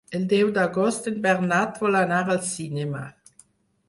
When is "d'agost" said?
0.53-1.09